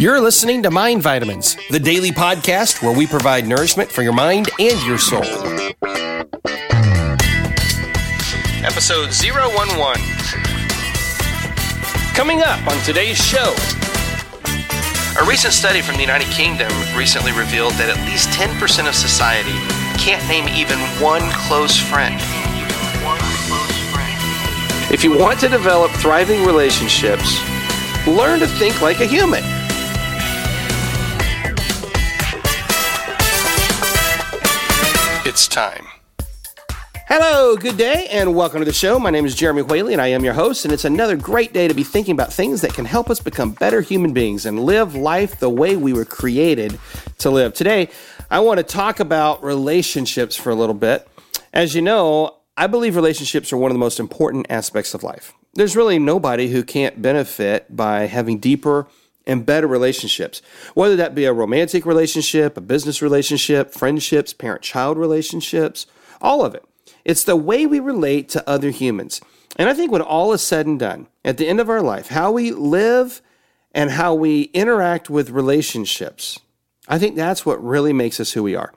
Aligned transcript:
You're 0.00 0.20
listening 0.20 0.62
to 0.62 0.70
Mind 0.70 1.02
Vitamins, 1.02 1.56
the 1.70 1.80
daily 1.80 2.12
podcast 2.12 2.84
where 2.84 2.96
we 2.96 3.04
provide 3.04 3.48
nourishment 3.48 3.90
for 3.90 4.02
your 4.02 4.12
mind 4.12 4.48
and 4.60 4.80
your 4.86 4.96
soul. 4.96 5.24
Episode 8.62 9.10
011. 9.10 10.00
Coming 12.14 12.42
up 12.42 12.64
on 12.68 12.80
today's 12.84 13.16
show. 13.18 13.52
A 15.20 15.26
recent 15.26 15.52
study 15.52 15.82
from 15.82 15.96
the 15.96 16.02
United 16.02 16.28
Kingdom 16.28 16.70
recently 16.96 17.32
revealed 17.32 17.72
that 17.72 17.90
at 17.90 17.98
least 18.06 18.28
10% 18.28 18.86
of 18.86 18.94
society 18.94 19.50
can't 19.98 20.24
name 20.28 20.46
even 20.54 20.78
one 21.02 21.28
close 21.48 21.76
friend. 21.76 22.14
If 24.94 25.02
you 25.02 25.18
want 25.18 25.40
to 25.40 25.48
develop 25.48 25.90
thriving 25.90 26.44
relationships, 26.44 27.40
learn 28.06 28.38
to 28.38 28.46
think 28.46 28.80
like 28.80 29.00
a 29.00 29.04
human. 29.04 29.57
It's 35.38 35.46
time. 35.46 35.86
Hello, 37.06 37.54
good 37.54 37.76
day, 37.76 38.08
and 38.10 38.34
welcome 38.34 38.58
to 38.58 38.64
the 38.64 38.72
show. 38.72 38.98
My 38.98 39.10
name 39.10 39.24
is 39.24 39.36
Jeremy 39.36 39.62
Whaley, 39.62 39.92
and 39.92 40.02
I 40.02 40.08
am 40.08 40.24
your 40.24 40.34
host, 40.34 40.64
and 40.64 40.74
it's 40.74 40.84
another 40.84 41.14
great 41.14 41.52
day 41.52 41.68
to 41.68 41.74
be 41.74 41.84
thinking 41.84 42.12
about 42.12 42.32
things 42.32 42.60
that 42.62 42.74
can 42.74 42.84
help 42.84 43.08
us 43.08 43.20
become 43.20 43.52
better 43.52 43.80
human 43.80 44.12
beings 44.12 44.46
and 44.46 44.58
live 44.58 44.96
life 44.96 45.38
the 45.38 45.48
way 45.48 45.76
we 45.76 45.92
were 45.92 46.04
created 46.04 46.80
to 47.18 47.30
live. 47.30 47.54
Today, 47.54 47.88
I 48.28 48.40
want 48.40 48.58
to 48.58 48.64
talk 48.64 48.98
about 48.98 49.44
relationships 49.44 50.34
for 50.34 50.50
a 50.50 50.56
little 50.56 50.74
bit. 50.74 51.06
As 51.52 51.72
you 51.72 51.82
know, 51.82 52.38
I 52.56 52.66
believe 52.66 52.96
relationships 52.96 53.52
are 53.52 53.58
one 53.58 53.70
of 53.70 53.76
the 53.76 53.78
most 53.78 54.00
important 54.00 54.48
aspects 54.50 54.92
of 54.92 55.04
life. 55.04 55.32
There's 55.54 55.76
really 55.76 56.00
nobody 56.00 56.48
who 56.48 56.64
can't 56.64 57.00
benefit 57.00 57.76
by 57.76 58.06
having 58.06 58.38
deeper 58.38 58.88
and 59.28 59.46
better 59.46 59.66
relationships, 59.68 60.42
whether 60.74 60.96
that 60.96 61.14
be 61.14 61.26
a 61.26 61.32
romantic 61.32 61.86
relationship, 61.86 62.56
a 62.56 62.60
business 62.60 63.02
relationship, 63.02 63.72
friendships, 63.72 64.32
parent 64.32 64.62
child 64.62 64.98
relationships, 64.98 65.86
all 66.20 66.44
of 66.44 66.54
it. 66.54 66.64
It's 67.04 67.24
the 67.24 67.36
way 67.36 67.66
we 67.66 67.78
relate 67.78 68.28
to 68.30 68.48
other 68.48 68.70
humans. 68.70 69.20
And 69.56 69.68
I 69.68 69.74
think 69.74 69.92
when 69.92 70.02
all 70.02 70.32
is 70.32 70.42
said 70.42 70.66
and 70.66 70.78
done, 70.78 71.06
at 71.24 71.36
the 71.36 71.46
end 71.46 71.60
of 71.60 71.68
our 71.68 71.82
life, 71.82 72.08
how 72.08 72.32
we 72.32 72.50
live 72.52 73.22
and 73.72 73.90
how 73.90 74.14
we 74.14 74.42
interact 74.54 75.10
with 75.10 75.30
relationships, 75.30 76.40
I 76.88 76.98
think 76.98 77.14
that's 77.14 77.44
what 77.44 77.62
really 77.62 77.92
makes 77.92 78.18
us 78.18 78.32
who 78.32 78.42
we 78.42 78.56
are. 78.56 78.72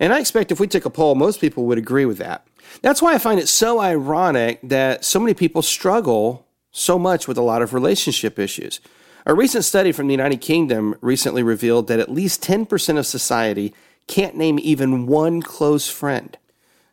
And 0.00 0.12
I 0.12 0.20
expect 0.20 0.52
if 0.52 0.60
we 0.60 0.66
took 0.66 0.84
a 0.84 0.90
poll, 0.90 1.14
most 1.14 1.40
people 1.40 1.66
would 1.66 1.78
agree 1.78 2.04
with 2.04 2.18
that. 2.18 2.46
That's 2.82 3.00
why 3.00 3.14
I 3.14 3.18
find 3.18 3.40
it 3.40 3.48
so 3.48 3.80
ironic 3.80 4.60
that 4.62 5.04
so 5.04 5.18
many 5.20 5.34
people 5.34 5.62
struggle 5.62 6.46
so 6.70 6.98
much 6.98 7.26
with 7.26 7.38
a 7.38 7.42
lot 7.42 7.62
of 7.62 7.72
relationship 7.72 8.38
issues. 8.38 8.80
A 9.28 9.34
recent 9.34 9.64
study 9.64 9.90
from 9.90 10.06
the 10.06 10.14
United 10.14 10.40
Kingdom 10.40 10.94
recently 11.00 11.42
revealed 11.42 11.88
that 11.88 11.98
at 11.98 12.12
least 12.12 12.44
10% 12.44 12.96
of 12.96 13.06
society 13.08 13.74
can't 14.06 14.36
name 14.36 14.56
even 14.62 15.08
one 15.08 15.42
close 15.42 15.90
friend. 15.90 16.38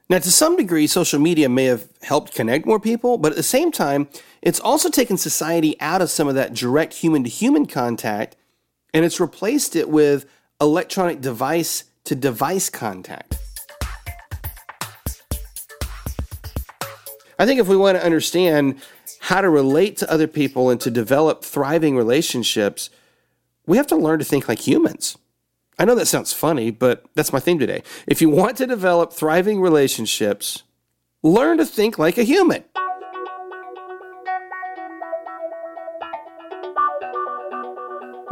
Now, 0.10 0.18
to 0.18 0.32
some 0.32 0.58
degree, 0.58 0.88
social 0.88 1.20
media 1.20 1.48
may 1.48 1.66
have 1.66 1.88
helped 2.02 2.34
connect 2.34 2.66
more 2.66 2.80
people, 2.80 3.20
but 3.20 3.34
at 3.34 3.36
the 3.36 3.44
same 3.44 3.72
time, 3.72 4.08
it's 4.42 4.60
also 4.60 4.90
taken 4.90 5.16
society 5.16 5.80
out 5.80 6.02
of 6.02 6.10
some 6.10 6.28
of 6.28 6.34
that 6.34 6.56
direct 6.56 6.96
human 6.96 7.24
to 7.24 7.30
human 7.30 7.68
contact 7.68 8.36
and 8.96 9.06
it's 9.06 9.20
replaced 9.20 9.76
it 9.76 9.90
with 9.90 10.26
electronic 10.60 11.22
device 11.22 11.84
to 12.06 12.16
device 12.16 12.68
contact. 12.68 13.43
I 17.44 17.46
think 17.46 17.60
if 17.60 17.68
we 17.68 17.76
want 17.76 17.98
to 17.98 18.06
understand 18.06 18.82
how 19.20 19.42
to 19.42 19.50
relate 19.50 19.98
to 19.98 20.10
other 20.10 20.28
people 20.28 20.70
and 20.70 20.80
to 20.80 20.90
develop 20.90 21.44
thriving 21.44 21.98
relationships, 21.98 22.90
we 23.68 23.76
have 23.76 23.88
to 23.88 23.98
learn 23.98 24.20
to 24.20 24.24
think 24.24 24.48
like 24.48 24.66
humans. 24.66 25.18
I 25.78 25.84
know 25.84 25.94
that 25.96 26.06
sounds 26.06 26.32
funny, 26.32 26.72
but 26.72 27.04
that's 27.16 27.34
my 27.34 27.42
theme 27.42 27.60
today. 27.60 27.84
If 28.08 28.22
you 28.22 28.30
want 28.30 28.56
to 28.60 28.66
develop 28.66 29.12
thriving 29.12 29.60
relationships, 29.60 30.64
learn 31.22 31.58
to 31.58 31.66
think 31.66 32.00
like 32.00 32.18
a 32.18 32.24
human. 32.24 32.64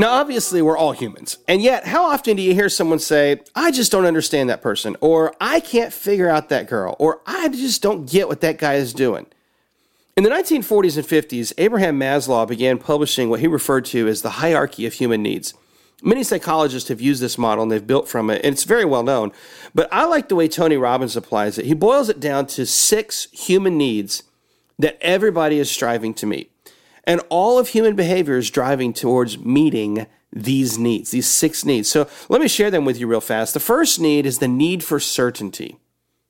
Now, 0.01 0.13
obviously, 0.13 0.63
we're 0.63 0.79
all 0.79 0.94
humans. 0.94 1.38
And 1.47 1.62
yet, 1.62 1.85
how 1.85 2.06
often 2.06 2.35
do 2.35 2.41
you 2.41 2.56
hear 2.56 2.69
someone 2.69 2.97
say, 2.97 3.39
I 3.53 3.69
just 3.69 3.91
don't 3.91 4.07
understand 4.07 4.50
that 4.50 4.59
person, 4.59 4.97
or 5.00 5.35
I 5.39 5.59
can't 5.59 5.94
figure 5.94 6.28
out 6.28 6.50
that 6.50 6.67
girl, 6.67 6.95
or 6.97 7.22
I 7.28 7.50
just 7.50 7.84
don't 7.84 8.09
get 8.09 8.28
what 8.28 8.41
that 8.41 8.57
guy 8.57 8.78
is 8.78 8.95
doing? 8.95 9.28
In 10.17 10.23
the 10.23 10.31
1940s 10.31 10.97
and 10.97 11.06
50s, 11.06 11.53
Abraham 11.59 12.00
Maslow 12.00 12.47
began 12.47 12.79
publishing 12.79 13.29
what 13.29 13.41
he 13.41 13.47
referred 13.47 13.85
to 13.85 14.07
as 14.07 14.23
the 14.23 14.31
hierarchy 14.31 14.88
of 14.88 14.94
human 14.94 15.22
needs. 15.22 15.53
Many 16.01 16.23
psychologists 16.23 16.90
have 16.90 17.00
used 17.00 17.22
this 17.22 17.38
model 17.38 17.61
and 17.61 17.72
they've 17.72 17.85
built 17.85 18.07
from 18.07 18.31
it, 18.31 18.44
and 18.44 18.53
it's 18.53 18.63
very 18.63 18.85
well 18.85 19.03
known. 19.03 19.31
But 19.75 19.88
I 19.91 20.06
like 20.06 20.29
the 20.29 20.35
way 20.35 20.47
Tony 20.47 20.78
Robbins 20.78 21.16
applies 21.16 21.59
it. 21.59 21.66
He 21.66 21.75
boils 21.75 22.09
it 22.09 22.19
down 22.19 22.47
to 22.47 22.66
six 22.66 23.28
human 23.31 23.78
needs 23.78 24.23
that 24.79 24.97
everybody 25.00 25.59
is 25.59 25.69
striving 25.69 26.16
to 26.16 26.25
meet. 26.25 26.50
And 27.03 27.22
all 27.29 27.57
of 27.57 27.69
human 27.69 27.95
behavior 27.95 28.38
is 28.38 28.50
driving 28.50 28.94
towards 28.94 29.39
meeting 29.39 30.06
these 30.31 30.78
needs, 30.78 31.12
these 31.12 31.28
six 31.28 31.66
needs. 31.66 31.89
So 31.89 32.07
let 32.29 32.41
me 32.41 32.47
share 32.47 32.72
them 32.72 32.85
with 32.85 32.97
you 33.00 33.07
real 33.07 33.22
fast. 33.22 33.53
The 33.53 33.59
first 33.59 34.00
need 34.00 34.25
is 34.25 34.39
the 34.39 34.47
need 34.47 34.84
for 34.84 35.00
certainty. 35.00 35.78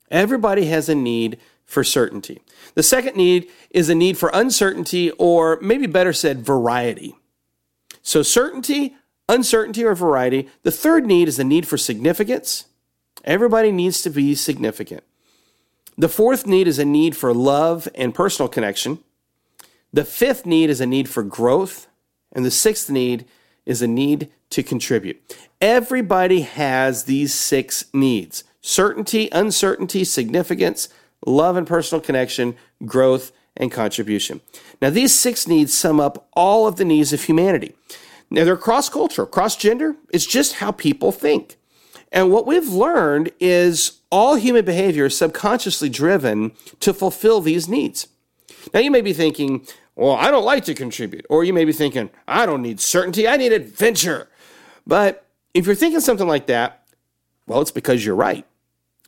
Everybody 0.09 0.65
has 0.65 0.89
a 0.89 0.95
need 0.95 1.39
for 1.65 1.83
certainty. 1.83 2.41
The 2.73 2.83
second 2.83 3.15
need 3.15 3.49
is 3.69 3.89
a 3.89 3.95
need 3.95 4.17
for 4.17 4.29
uncertainty, 4.33 5.11
or 5.11 5.57
maybe 5.61 5.87
better 5.87 6.13
said, 6.13 6.45
variety. 6.45 7.15
So, 8.01 8.23
certainty, 8.23 8.95
uncertainty, 9.29 9.85
or 9.85 9.95
variety. 9.95 10.49
The 10.63 10.71
third 10.71 11.05
need 11.05 11.27
is 11.27 11.37
the 11.37 11.43
need 11.43 11.67
for 11.67 11.77
significance. 11.77 12.65
Everybody 13.23 13.71
needs 13.71 14.01
to 14.01 14.09
be 14.09 14.35
significant. 14.35 15.03
The 15.97 16.09
fourth 16.09 16.47
need 16.47 16.67
is 16.67 16.79
a 16.79 16.85
need 16.85 17.15
for 17.15 17.33
love 17.33 17.87
and 17.95 18.15
personal 18.15 18.49
connection. 18.49 18.99
The 19.93 20.05
fifth 20.05 20.45
need 20.45 20.69
is 20.69 20.81
a 20.81 20.85
need 20.85 21.09
for 21.09 21.23
growth. 21.23 21.87
And 22.31 22.45
the 22.45 22.51
sixth 22.51 22.89
need 22.89 23.25
is 23.65 23.81
a 23.81 23.87
need 23.87 24.29
to 24.51 24.63
contribute. 24.63 25.35
Everybody 25.59 26.41
has 26.41 27.03
these 27.05 27.33
six 27.33 27.85
needs 27.93 28.43
certainty, 28.63 29.27
uncertainty, 29.31 30.03
significance, 30.03 30.87
love 31.25 31.57
and 31.57 31.65
personal 31.65 32.01
connection, 32.01 32.55
growth, 32.85 33.31
and 33.57 33.71
contribution. 33.71 34.39
Now, 34.81 34.91
these 34.91 35.17
six 35.17 35.47
needs 35.47 35.73
sum 35.73 35.99
up 35.99 36.27
all 36.33 36.67
of 36.67 36.75
the 36.75 36.85
needs 36.85 37.11
of 37.11 37.23
humanity. 37.23 37.75
Now, 38.29 38.45
they're 38.45 38.55
cross 38.55 38.87
cultural, 38.87 39.27
cross 39.27 39.55
gender. 39.55 39.95
It's 40.13 40.25
just 40.25 40.55
how 40.55 40.71
people 40.71 41.11
think. 41.11 41.57
And 42.11 42.31
what 42.31 42.45
we've 42.45 42.69
learned 42.69 43.31
is 43.39 43.99
all 44.11 44.35
human 44.35 44.63
behavior 44.63 45.05
is 45.05 45.17
subconsciously 45.17 45.89
driven 45.89 46.51
to 46.81 46.93
fulfill 46.93 47.41
these 47.41 47.67
needs. 47.67 48.07
Now, 48.73 48.79
you 48.79 48.91
may 48.91 49.01
be 49.01 49.13
thinking, 49.13 49.65
well, 49.95 50.15
I 50.15 50.31
don't 50.31 50.45
like 50.45 50.65
to 50.65 50.73
contribute. 50.73 51.25
Or 51.29 51.43
you 51.43 51.53
may 51.53 51.65
be 51.65 51.73
thinking, 51.73 52.09
I 52.27 52.45
don't 52.45 52.61
need 52.61 52.79
certainty, 52.79 53.27
I 53.27 53.37
need 53.37 53.51
adventure. 53.51 54.29
But 54.87 55.25
if 55.53 55.65
you're 55.65 55.75
thinking 55.75 55.99
something 55.99 56.27
like 56.27 56.47
that, 56.47 56.83
well, 57.47 57.61
it's 57.61 57.71
because 57.71 58.05
you're 58.05 58.15
right. 58.15 58.45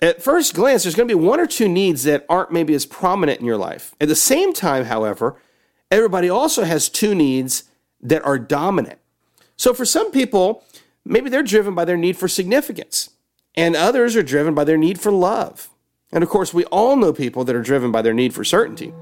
At 0.01 0.21
first 0.21 0.53
glance, 0.53 0.83
there's 0.83 0.95
going 0.95 1.07
to 1.07 1.15
be 1.15 1.23
one 1.23 1.39
or 1.39 1.47
two 1.47 1.69
needs 1.69 2.03
that 2.03 2.25
aren't 2.27 2.51
maybe 2.51 2.73
as 2.73 2.85
prominent 2.85 3.39
in 3.39 3.45
your 3.45 3.57
life. 3.57 3.95
At 4.01 4.09
the 4.09 4.15
same 4.15 4.51
time, 4.53 4.85
however, 4.85 5.37
everybody 5.89 6.29
also 6.29 6.63
has 6.65 6.89
two 6.89 7.15
needs 7.15 7.63
that 8.01 8.23
are 8.25 8.37
dominant. 8.37 8.99
So 9.55 9.73
for 9.73 9.85
some 9.85 10.11
people, 10.11 10.63
maybe 11.05 11.29
they're 11.29 11.41
driven 11.41 11.73
by 11.73 11.85
their 11.85 11.95
need 11.95 12.17
for 12.17 12.27
significance, 12.27 13.11
and 13.55 13.75
others 13.75 14.15
are 14.17 14.23
driven 14.23 14.53
by 14.53 14.65
their 14.65 14.77
need 14.77 14.99
for 14.99 15.11
love. 15.11 15.69
And 16.11 16.23
of 16.23 16.29
course, 16.29 16.53
we 16.53 16.65
all 16.65 16.97
know 16.97 17.13
people 17.13 17.45
that 17.45 17.55
are 17.55 17.61
driven 17.61 17.91
by 17.91 18.01
their 18.01 18.13
need 18.13 18.33
for 18.33 18.43
certainty. 18.43 18.93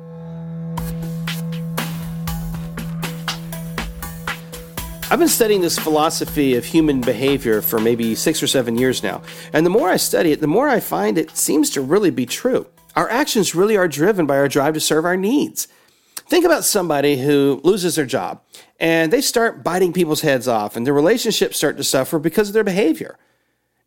I've 5.12 5.20
been 5.20 5.28
studying 5.28 5.60
this 5.60 5.78
philosophy 5.78 6.56
of 6.56 6.64
human 6.64 7.02
behavior 7.02 7.62
for 7.62 7.82
maybe 7.82 8.16
six 8.16 8.42
or 8.42 8.48
seven 8.48 8.78
years 8.78 9.04
now. 9.04 9.22
And 9.52 9.66
the 9.66 9.70
more 9.70 9.90
I 9.90 9.98
study 9.98 10.32
it, 10.32 10.40
the 10.40 10.48
more 10.48 10.70
I 10.70 10.80
find 10.80 11.18
it 11.18 11.36
seems 11.36 11.70
to 11.72 11.82
really 11.82 12.12
be 12.12 12.26
true. 12.26 12.66
Our 12.96 13.10
actions 13.10 13.54
really 13.54 13.76
are 13.76 13.90
driven 13.90 14.26
by 14.26 14.38
our 14.38 14.48
drive 14.48 14.74
to 14.76 14.80
serve 14.80 15.04
our 15.04 15.18
needs. 15.18 15.68
Think 16.16 16.46
about 16.46 16.64
somebody 16.64 17.22
who 17.22 17.60
loses 17.66 17.96
their 17.96 18.06
job 18.06 18.42
and 18.80 19.12
they 19.12 19.20
start 19.20 19.66
biting 19.66 19.92
people's 19.92 20.22
heads 20.22 20.48
off 20.48 20.78
and 20.78 20.88
their 20.88 20.94
relationships 20.94 21.58
start 21.58 21.76
to 21.76 21.84
suffer 21.84 22.18
because 22.18 22.48
of 22.48 22.54
their 22.54 22.64
behavior. 22.64 23.18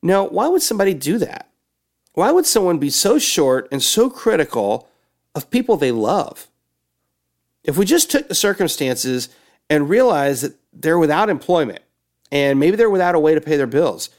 Now, 0.03 0.29
why 0.29 0.49
would 0.49 0.61
somebody 0.61 0.93
do 0.93 1.17
that? 1.17 1.49
Why 2.13 2.33
would 2.33 2.45
someone 2.45 2.77
be 2.77 2.91
so 2.91 3.19
short 3.19 3.67
and 3.73 3.83
so 3.83 4.11
critical 4.11 4.91
of 5.35 5.49
people 5.49 5.79
they 5.79 5.91
love? 5.91 6.49
If 7.63 7.79
we 7.79 7.87
just 7.87 8.11
took 8.11 8.29
the 8.29 8.35
circumstances 8.35 9.31
and 9.71 9.89
realize 9.89 10.43
that 10.43 10.57
they're 10.73 10.99
without 10.99 11.31
employment 11.31 11.81
and 12.31 12.59
maybe 12.59 12.77
they're 12.77 12.91
without 12.91 13.15
a 13.15 13.21
way 13.21 13.35
to 13.35 13.41
pay 13.41 13.57
their 13.57 13.67
bills, 13.67 14.11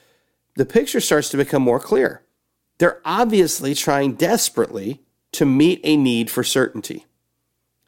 the 0.56 0.66
picture 0.66 1.00
starts 1.00 1.30
to 1.30 1.38
become 1.38 1.62
more 1.62 1.80
clear. 1.80 2.24
They're 2.78 3.02
obviously 3.06 3.74
trying 3.74 4.16
desperately 4.16 5.02
to 5.34 5.46
meet 5.46 5.82
a 5.84 5.98
need 5.98 6.30
for 6.30 6.44
certainty. 6.44 7.06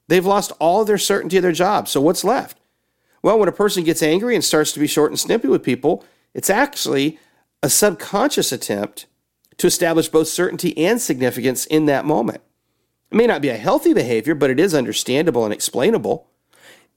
They've 0.07 0.25
lost 0.25 0.51
all 0.59 0.86
their 0.86 0.98
certainty 0.98 1.38
of 1.38 1.44
their 1.44 1.51
job. 1.51 1.88
So 1.88 2.01
what's 2.01 2.24
left? 2.24 2.59
Well, 3.21 3.39
when 3.39 3.50
a 3.50 3.54
person 3.54 3.83
gets 3.83 4.04
angry 4.04 4.36
and 4.36 4.44
starts 4.44 4.71
to 4.74 4.80
be 4.80 4.88
short 4.88 5.12
and 5.12 5.19
snippy 5.19 5.48
with 5.48 5.63
people, 5.63 6.06
it's 6.33 6.50
actually 6.50 7.19
a 7.63 7.69
subconscious 7.69 8.51
attempt 8.51 9.07
to 9.57 9.68
establish 9.68 10.07
both 10.07 10.27
certainty 10.27 10.77
and 10.77 11.01
significance 11.01 11.65
in 11.65 11.86
that 11.88 12.06
moment. 12.06 12.42
It 13.12 13.15
may 13.15 13.27
not 13.27 13.42
be 13.42 13.50
a 13.50 13.57
healthy 13.57 13.94
behavior, 13.94 14.36
but 14.36 14.50
it 14.50 14.59
is 14.59 14.74
understandable 14.74 15.44
and 15.44 15.54
explainable. 15.54 16.27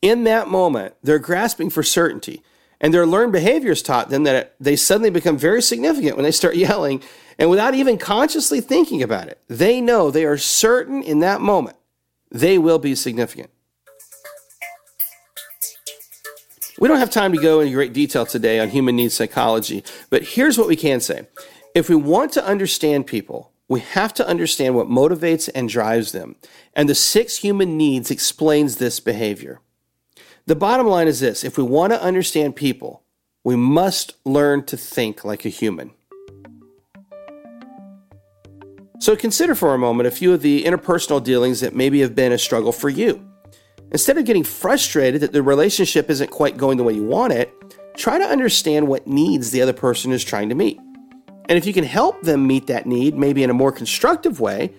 In 0.02 0.24
that 0.24 0.48
moment, 0.48 0.94
they're 1.02 1.18
grasping 1.18 1.70
for 1.70 1.82
certainty, 1.82 2.42
and 2.80 2.94
their 2.94 3.06
learned 3.06 3.32
behaviors 3.32 3.82
taught 3.82 4.08
them 4.08 4.24
that 4.24 4.54
they 4.58 4.76
suddenly 4.76 5.10
become 5.10 5.36
very 5.36 5.60
significant 5.60 6.16
when 6.16 6.24
they 6.24 6.30
start 6.30 6.56
yelling, 6.56 7.02
and 7.38 7.50
without 7.50 7.74
even 7.74 7.98
consciously 7.98 8.60
thinking 8.60 9.02
about 9.02 9.28
it, 9.28 9.40
they 9.48 9.80
know 9.80 10.10
they 10.10 10.24
are 10.24 10.38
certain 10.38 11.02
in 11.02 11.20
that 11.20 11.40
moment 11.40 11.76
they 12.30 12.58
will 12.58 12.78
be 12.78 12.94
significant. 12.94 13.50
We 16.78 16.88
don't 16.88 16.98
have 16.98 17.10
time 17.10 17.32
to 17.32 17.42
go 17.42 17.60
into 17.60 17.74
great 17.74 17.92
detail 17.92 18.24
today 18.24 18.58
on 18.58 18.70
human 18.70 18.96
needs 18.96 19.14
psychology, 19.14 19.84
but 20.08 20.22
here's 20.22 20.56
what 20.56 20.68
we 20.68 20.76
can 20.76 21.00
say. 21.00 21.26
If 21.74 21.88
we 21.88 21.94
want 21.94 22.32
to 22.32 22.44
understand 22.44 23.06
people, 23.06 23.52
we 23.68 23.80
have 23.80 24.14
to 24.14 24.26
understand 24.26 24.74
what 24.74 24.88
motivates 24.88 25.48
and 25.54 25.68
drives 25.68 26.12
them. 26.12 26.36
And 26.74 26.88
the 26.88 26.94
six 26.94 27.36
human 27.36 27.76
needs 27.76 28.10
explains 28.10 28.76
this 28.76 28.98
behavior. 28.98 29.60
The 30.50 30.56
bottom 30.56 30.88
line 30.88 31.06
is 31.06 31.20
this 31.20 31.44
if 31.44 31.56
we 31.56 31.62
want 31.62 31.92
to 31.92 32.02
understand 32.02 32.56
people, 32.56 33.04
we 33.44 33.54
must 33.54 34.16
learn 34.24 34.64
to 34.64 34.76
think 34.76 35.24
like 35.24 35.44
a 35.44 35.48
human. 35.48 35.92
So 38.98 39.14
consider 39.14 39.54
for 39.54 39.74
a 39.74 39.78
moment 39.78 40.08
a 40.08 40.10
few 40.10 40.32
of 40.32 40.42
the 40.42 40.64
interpersonal 40.64 41.22
dealings 41.22 41.60
that 41.60 41.76
maybe 41.76 42.00
have 42.00 42.16
been 42.16 42.32
a 42.32 42.36
struggle 42.36 42.72
for 42.72 42.88
you. 42.88 43.24
Instead 43.92 44.18
of 44.18 44.24
getting 44.24 44.42
frustrated 44.42 45.20
that 45.20 45.30
the 45.30 45.40
relationship 45.40 46.10
isn't 46.10 46.32
quite 46.32 46.56
going 46.56 46.78
the 46.78 46.82
way 46.82 46.94
you 46.94 47.04
want 47.04 47.32
it, 47.32 47.54
try 47.96 48.18
to 48.18 48.24
understand 48.24 48.88
what 48.88 49.06
needs 49.06 49.52
the 49.52 49.62
other 49.62 49.72
person 49.72 50.10
is 50.10 50.24
trying 50.24 50.48
to 50.48 50.56
meet. 50.56 50.80
And 51.48 51.58
if 51.58 51.64
you 51.64 51.72
can 51.72 51.84
help 51.84 52.22
them 52.22 52.44
meet 52.44 52.66
that 52.66 52.86
need, 52.86 53.16
maybe 53.16 53.44
in 53.44 53.50
a 53.50 53.54
more 53.54 53.70
constructive 53.70 54.40
way, 54.40 54.74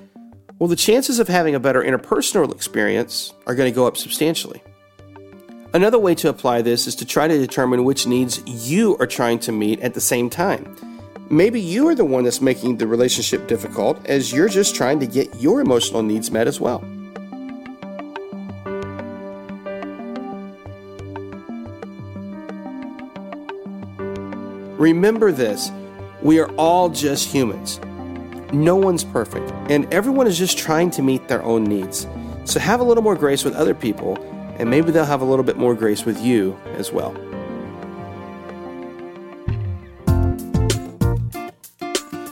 well, 0.60 0.68
the 0.68 0.76
chances 0.76 1.18
of 1.18 1.30
having 1.30 1.56
a 1.56 1.62
better 1.62 1.82
interpersonal 1.82 2.54
experience 2.54 3.34
are 3.48 3.56
going 3.56 3.72
to 3.72 3.76
go 3.76 3.88
up 3.88 3.96
substantially. 3.96 4.62
Another 5.74 5.98
way 5.98 6.14
to 6.16 6.28
apply 6.28 6.62
this 6.62 6.86
is 6.86 6.96
to 6.96 7.06
try 7.06 7.30
to 7.30 7.38
determine 7.38 7.86
which 7.86 8.06
needs 8.06 8.42
you 8.46 8.98
are 8.98 9.08
trying 9.08 9.40
to 9.40 9.54
meet 9.54 9.80
at 9.80 9.94
the 9.94 10.02
same 10.02 10.30
time. 10.30 10.76
Maybe 11.30 11.62
you 11.62 11.88
are 11.88 11.96
the 11.96 12.04
one 12.04 12.26
that's 12.26 12.42
making 12.42 12.76
the 12.76 12.88
relationship 12.88 13.48
difficult 13.48 14.06
as 14.06 14.34
you're 14.34 14.50
just 14.50 14.76
trying 14.76 15.00
to 15.00 15.08
get 15.08 15.34
your 15.40 15.62
emotional 15.62 16.04
needs 16.04 16.30
met 16.30 16.46
as 16.46 16.60
well. 16.60 16.80
Remember 24.78 25.32
this 25.32 25.72
we 26.22 26.38
are 26.40 26.52
all 26.56 26.90
just 26.90 27.32
humans. 27.32 27.80
No 28.52 28.76
one's 28.76 29.06
perfect, 29.06 29.50
and 29.72 29.92
everyone 29.94 30.28
is 30.28 30.38
just 30.38 30.58
trying 30.58 30.92
to 30.92 31.02
meet 31.02 31.30
their 31.30 31.42
own 31.44 31.64
needs. 31.64 32.08
So 32.44 32.60
have 32.60 32.82
a 32.82 32.84
little 32.84 33.04
more 33.04 33.16
grace 33.16 33.46
with 33.46 33.56
other 33.56 33.74
people, 33.74 34.18
and 34.58 34.70
maybe 34.70 34.92
they'll 34.92 35.06
have 35.06 35.22
a 35.22 35.26
little 35.26 35.46
bit 35.46 35.58
more 35.58 35.76
grace 35.76 36.06
with 36.06 36.22
you 36.22 36.58
as 36.78 36.92
well. 36.92 37.16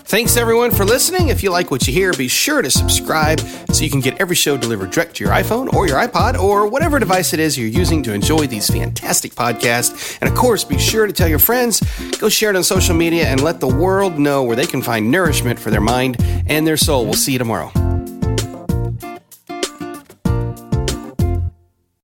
Thanks 0.10 0.38
everyone 0.38 0.72
for 0.72 0.86
listening. 0.86 1.28
If 1.28 1.44
you 1.44 1.52
like 1.52 1.70
what 1.70 1.86
you 1.86 1.94
hear, 1.94 2.12
be 2.14 2.28
sure 2.28 2.64
to 2.64 2.72
subscribe 2.72 3.40
so 3.40 3.84
you 3.84 3.92
can 3.92 4.00
get 4.00 4.20
every 4.20 4.36
show 4.36 4.58
delivered 4.58 4.90
direct 4.90 5.18
to 5.18 5.24
your 5.24 5.32
iPhone 5.32 5.72
or 5.72 5.86
your 5.86 5.98
iPod 5.98 6.36
or 6.36 6.66
whatever 6.66 6.98
device 6.98 7.32
it 7.32 7.40
is 7.40 7.60
you're 7.60 7.68
using 7.68 8.02
to 8.02 8.12
enjoy 8.12 8.48
these 8.48 8.68
fantastic 8.72 9.34
podcasts. 9.34 10.18
And 10.20 10.28
of 10.28 10.36
course, 10.36 10.64
be 10.64 10.80
sure 10.80 11.06
to 11.06 11.14
tell 11.14 11.28
your 11.28 11.38
friends, 11.38 11.80
go 12.18 12.28
share 12.28 12.50
it 12.50 12.56
on 12.56 12.64
social 12.64 12.96
media, 12.96 13.28
and 13.28 13.44
let 13.44 13.60
the 13.60 13.68
world 13.68 14.18
know 14.18 14.42
where 14.42 14.56
they 14.56 14.66
can 14.66 14.82
find 14.82 15.12
nourishment 15.12 15.60
for 15.60 15.70
their 15.70 15.80
mind 15.80 16.18
and 16.48 16.66
their 16.66 16.76
soul. 16.76 17.06
We'll 17.06 17.14
see 17.14 17.34
you 17.34 17.38
tomorrow. 17.38 17.72